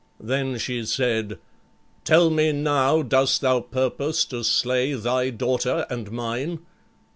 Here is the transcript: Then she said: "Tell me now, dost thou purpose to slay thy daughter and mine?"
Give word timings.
Then 0.19 0.57
she 0.57 0.83
said: 0.83 1.37
"Tell 2.05 2.31
me 2.31 2.51
now, 2.53 3.03
dost 3.03 3.41
thou 3.41 3.59
purpose 3.59 4.25
to 4.25 4.43
slay 4.43 4.95
thy 4.95 5.29
daughter 5.29 5.85
and 5.91 6.09
mine?" 6.11 6.61